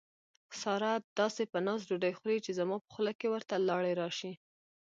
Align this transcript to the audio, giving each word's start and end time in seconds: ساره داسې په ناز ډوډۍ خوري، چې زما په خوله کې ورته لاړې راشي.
ساره 0.61 0.91
داسې 1.19 1.43
په 1.51 1.59
ناز 1.65 1.79
ډوډۍ 1.87 2.13
خوري، 2.17 2.37
چې 2.45 2.51
زما 2.59 2.75
په 2.83 2.89
خوله 2.93 3.13
کې 3.19 3.27
ورته 3.33 3.55
لاړې 3.69 3.93
راشي. 4.01 4.33